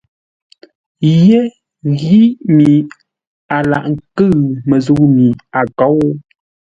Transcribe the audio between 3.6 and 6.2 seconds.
laghʼ ńkʉ̂ʉ məzə̂u mi a kôu.